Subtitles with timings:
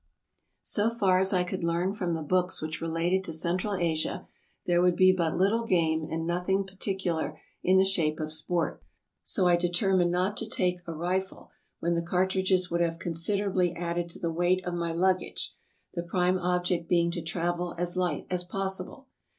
[0.63, 4.27] So far as I could learn from the books which related to Central Asia,
[4.65, 8.81] there would be but little game and nothing particular in the shape of sport;
[9.23, 11.51] so I determined not to take a rifle,
[11.81, 15.53] when the cartridges would have considerably added to the weight of my luggage,
[15.93, 19.05] the prime object being to travel as light as possible.